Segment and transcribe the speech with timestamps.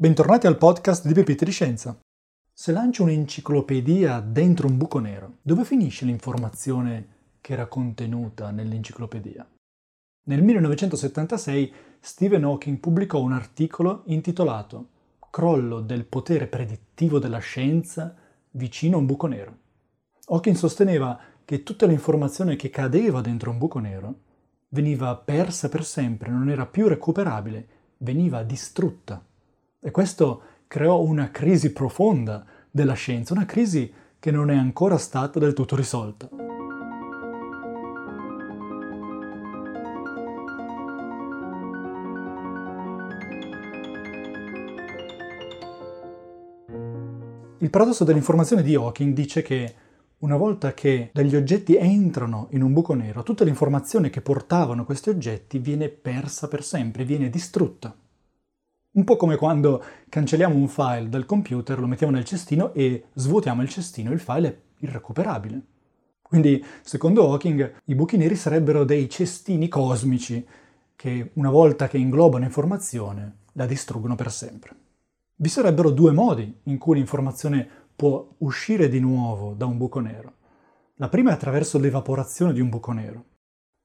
[0.00, 2.00] Bentornati al podcast di Pepite di Scienza.
[2.54, 7.08] Se lancio un'enciclopedia dentro un buco nero, dove finisce l'informazione
[7.42, 9.46] che era contenuta nell'enciclopedia?
[10.24, 14.88] Nel 1976 Stephen Hawking pubblicò un articolo intitolato
[15.28, 18.16] Crollo del potere predittivo della scienza
[18.52, 19.58] vicino a un buco nero.
[20.28, 24.14] Hawking sosteneva che tutta l'informazione che cadeva dentro un buco nero
[24.68, 29.22] veniva persa per sempre, non era più recuperabile, veniva distrutta.
[29.82, 35.38] E questo creò una crisi profonda della scienza, una crisi che non è ancora stata
[35.38, 36.28] del tutto risolta.
[47.62, 49.74] Il paradosso dell'informazione di Hawking dice che
[50.18, 55.08] una volta che degli oggetti entrano in un buco nero, tutta l'informazione che portavano questi
[55.08, 57.96] oggetti viene persa per sempre, viene distrutta.
[58.92, 63.62] Un po' come quando cancelliamo un file dal computer, lo mettiamo nel cestino e svuotiamo
[63.62, 65.62] il cestino, il file è irrecuperabile.
[66.20, 70.44] Quindi, secondo Hawking, i buchi neri sarebbero dei cestini cosmici
[70.96, 74.74] che, una volta che inglobano informazione, la distruggono per sempre.
[75.36, 80.32] Vi sarebbero due modi in cui l'informazione può uscire di nuovo da un buco nero.
[80.96, 83.24] La prima è attraverso l'evaporazione di un buco nero.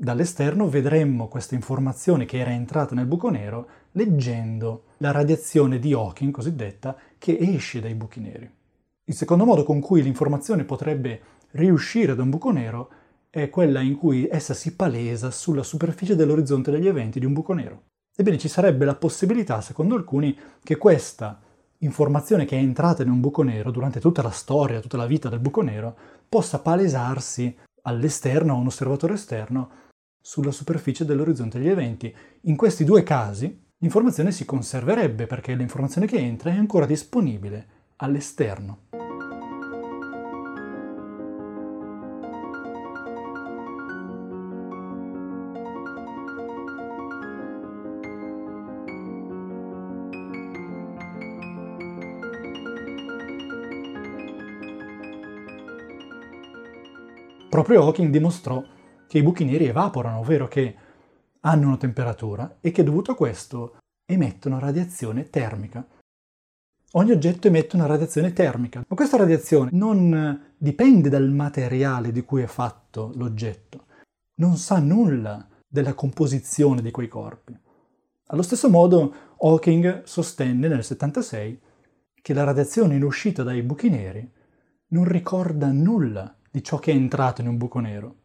[0.00, 6.30] Dall'esterno vedremmo questa informazione che era entrata nel buco nero leggendo la radiazione di Hawking
[6.30, 8.48] cosiddetta che esce dai buchi neri.
[9.06, 12.90] Il secondo modo con cui l'informazione potrebbe riuscire da un buco nero
[13.28, 17.52] è quella in cui essa si palesa sulla superficie dell'orizzonte degli eventi di un buco
[17.52, 17.82] nero.
[18.16, 21.40] Ebbene, ci sarebbe la possibilità, secondo alcuni, che questa
[21.78, 25.28] informazione che è entrata in un buco nero durante tutta la storia, tutta la vita
[25.28, 25.96] del buco nero,
[26.28, 29.86] possa palesarsi all'esterno, a un osservatore esterno,
[30.20, 32.14] sulla superficie dell'orizzonte degli eventi.
[32.42, 37.66] In questi due casi l'informazione si conserverebbe perché l'informazione che entra è ancora disponibile
[37.96, 38.86] all'esterno.
[57.48, 58.62] Proprio Hawking dimostrò
[59.08, 60.76] che i buchi neri evaporano, ovvero che
[61.40, 65.84] hanno una temperatura e che dovuto a questo emettono radiazione termica.
[66.92, 72.42] Ogni oggetto emette una radiazione termica, ma questa radiazione non dipende dal materiale di cui
[72.42, 73.86] è fatto l'oggetto,
[74.36, 77.58] non sa nulla della composizione di quei corpi.
[78.26, 81.60] Allo stesso modo Hawking sostenne nel 76
[82.20, 84.30] che la radiazione in uscita dai buchi neri
[84.88, 88.16] non ricorda nulla di ciò che è entrato in un buco nero.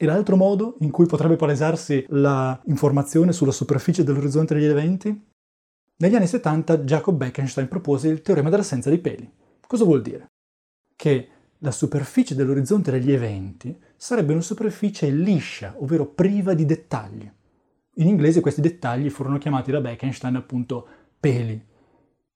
[0.00, 5.26] E l'altro modo in cui potrebbe palesarsi la informazione sulla superficie dell'orizzonte degli eventi?
[5.96, 9.28] Negli anni 70 Jacob Bekenstein propose il teorema dell'assenza di peli.
[9.66, 10.26] Cosa vuol dire?
[10.94, 11.28] Che
[11.58, 17.28] la superficie dell'orizzonte degli eventi sarebbe una superficie liscia, ovvero priva di dettagli.
[17.94, 20.86] In inglese questi dettagli furono chiamati da Bekenstein appunto
[21.18, 21.60] peli.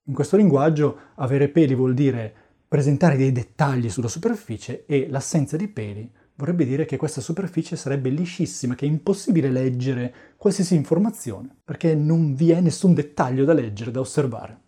[0.03, 2.33] In questo linguaggio avere peli vuol dire
[2.67, 8.09] presentare dei dettagli sulla superficie e l'assenza di peli vorrebbe dire che questa superficie sarebbe
[8.09, 13.91] liscissima, che è impossibile leggere qualsiasi informazione, perché non vi è nessun dettaglio da leggere,
[13.91, 14.61] da osservare.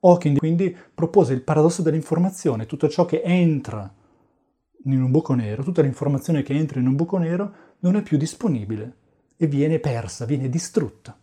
[0.00, 3.92] Hawking quindi propose il paradosso dell'informazione, tutto ciò che entra
[4.84, 8.16] in un buco nero, tutta l'informazione che entra in un buco nero non è più
[8.16, 8.96] disponibile
[9.36, 11.18] e viene persa, viene distrutta.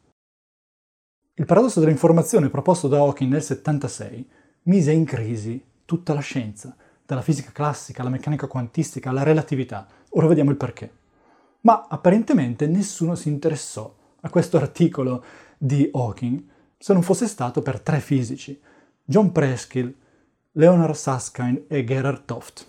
[1.35, 4.29] Il paradosso dell'informazione proposto da Hawking nel 76
[4.63, 9.87] mise in crisi tutta la scienza, dalla fisica classica alla meccanica quantistica alla relatività.
[10.09, 10.91] Ora vediamo il perché.
[11.61, 15.23] Ma apparentemente nessuno si interessò a questo articolo
[15.57, 16.43] di Hawking
[16.77, 18.59] se non fosse stato per tre fisici,
[19.05, 19.93] John Preskill,
[20.51, 22.67] Leonard Susskind e Gerhard Toft.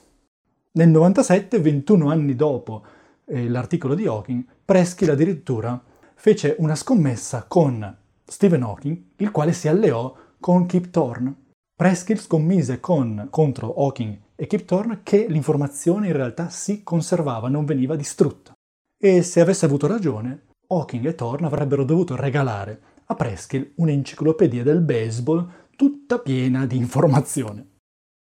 [0.73, 2.85] Nel 97, 21 anni dopo
[3.25, 5.83] eh, l'articolo di Hawking, Preskill addirittura
[6.15, 11.35] fece una scommessa con Stephen Hawking, il quale si alleò con Kip Thorne.
[11.77, 17.65] Preskill scommise con, contro Hawking e Kip Thorne che l'informazione in realtà si conservava, non
[17.65, 18.53] veniva distrutta.
[18.97, 24.83] E se avesse avuto ragione, Hawking e Thorne avrebbero dovuto regalare a Preskill un'enciclopedia del
[24.83, 27.67] baseball tutta piena di informazione.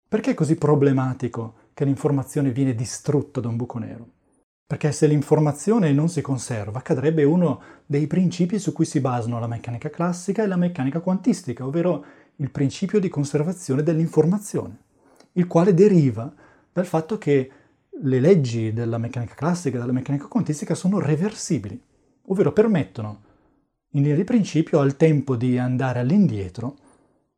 [0.09, 4.07] Perché è così problematico che l'informazione viene distrutta da un buco nero?
[4.67, 9.47] Perché se l'informazione non si conserva, cadrebbe uno dei principi su cui si basano la
[9.47, 12.05] meccanica classica e la meccanica quantistica, ovvero
[12.39, 14.87] il principio di conservazione dell'informazione
[15.33, 16.31] il quale deriva
[16.71, 17.51] dal fatto che
[18.01, 21.79] le leggi della meccanica classica e della meccanica quantistica sono reversibili,
[22.27, 23.27] ovvero permettono
[23.93, 26.75] in linea di principio ha il tempo di andare all'indietro,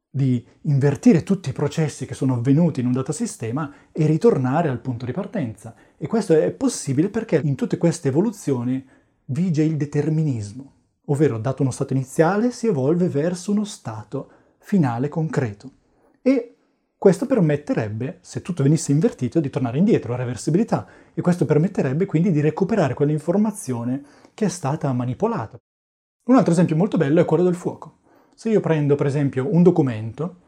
[0.09, 5.05] di invertire tutti i processi che sono avvenuti in un datasistema e ritornare al punto
[5.05, 5.73] di partenza.
[5.97, 8.85] E questo è possibile perché in tutte queste evoluzioni
[9.25, 10.73] vige il determinismo,
[11.05, 14.31] ovvero dato uno stato iniziale si evolve verso uno stato
[14.61, 15.71] finale concreto.
[16.21, 16.55] E
[16.97, 22.31] questo permetterebbe, se tutto venisse invertito, di tornare indietro, a reversibilità, e questo permetterebbe quindi
[22.31, 24.03] di recuperare quell'informazione
[24.33, 25.57] che è stata manipolata.
[26.25, 27.97] Un altro esempio molto bello è quello del fuoco.
[28.35, 30.41] Se io prendo per esempio un documento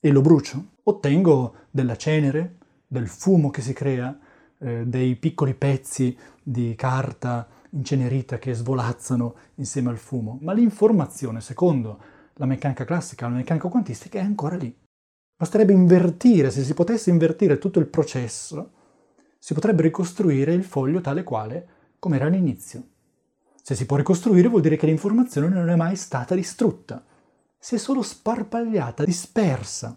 [0.00, 2.56] e lo brucio, ottengo della cenere,
[2.86, 4.18] del fumo che si crea,
[4.60, 12.00] eh, dei piccoli pezzi di carta incenerita che svolazzano insieme al fumo, ma l'informazione, secondo
[12.38, 14.74] la meccanica classica, la meccanica quantistica, è ancora lì.
[15.36, 18.72] Basterebbe invertire, se si potesse invertire tutto il processo,
[19.38, 21.68] si potrebbe ricostruire il foglio tale quale
[21.98, 22.82] come era all'inizio.
[23.62, 27.04] Se si può ricostruire vuol dire che l'informazione non è mai stata distrutta,
[27.58, 29.96] si è solo sparpagliata, dispersa.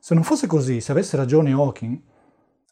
[0.00, 2.00] Se non fosse così, se avesse ragione Hawking,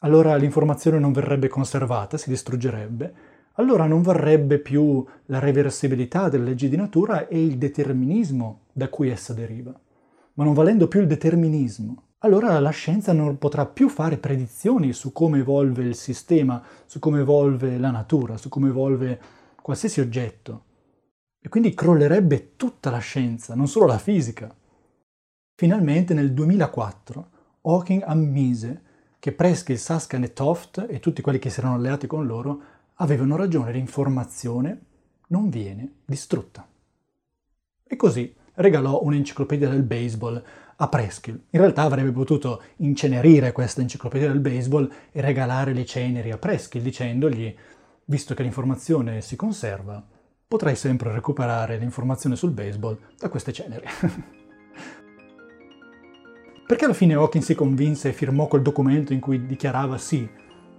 [0.00, 3.14] allora l'informazione non verrebbe conservata, si distruggerebbe,
[3.54, 9.08] allora non varrebbe più la reversibilità delle leggi di natura e il determinismo da cui
[9.08, 9.72] essa deriva.
[10.34, 15.12] Ma non valendo più il determinismo, allora la scienza non potrà più fare predizioni su
[15.12, 19.20] come evolve il sistema, su come evolve la natura, su come evolve
[19.62, 20.64] qualsiasi oggetto.
[21.40, 24.54] E quindi crollerebbe tutta la scienza, non solo la fisica.
[25.54, 27.28] Finalmente nel 2004
[27.60, 28.82] Hawking ammise
[29.18, 32.62] che Presky, Susskind e Toft e tutti quelli che si erano alleati con loro
[32.94, 34.84] avevano ragione, l'informazione
[35.28, 36.66] non viene distrutta.
[37.84, 40.42] E così regalò un'enciclopedia del baseball
[40.76, 41.40] a Preskill.
[41.50, 46.82] In realtà avrebbe potuto incenerire questa enciclopedia del baseball e regalare le ceneri a Preskill
[46.82, 47.54] dicendogli,
[48.06, 50.04] visto che l'informazione si conserva,
[50.46, 53.86] potrai sempre recuperare l'informazione sul baseball da queste ceneri.
[56.66, 60.26] Perché alla fine Hawking si convinse e firmò quel documento in cui dichiarava sì,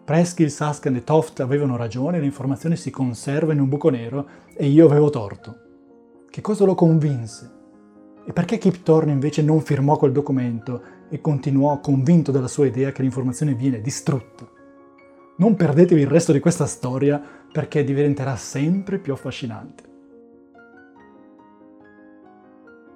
[0.04, 4.86] Preskill, Susskind e Toft avevano ragione, l'informazione si conserva in un buco nero e io
[4.86, 5.60] avevo torto.
[6.30, 7.65] Che cosa lo convinse?
[8.26, 12.92] E perché Kip Thorne invece non firmò quel documento e continuò convinto della sua idea
[12.92, 14.50] che l'informazione viene distrutta?
[15.38, 19.84] Non perdetevi il resto di questa storia perché diventerà sempre più affascinante.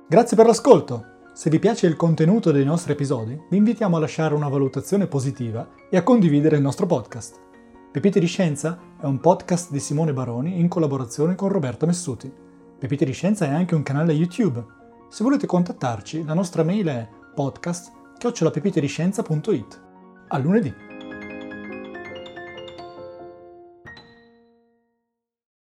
[0.08, 1.06] Grazie per l'ascolto!
[1.34, 5.70] Se vi piace il contenuto dei nostri episodi, vi invitiamo a lasciare una valutazione positiva
[5.90, 7.40] e a condividere il nostro podcast.
[7.92, 12.32] Pepite di Scienza è un podcast di Simone Baroni in collaborazione con Roberto Messuti.
[12.80, 14.79] Pepite di Scienza è anche un canale YouTube.
[15.10, 19.82] Se volete contattarci, la nostra mail è podcast-pepitediscienza.it.
[20.28, 20.89] A lunedì!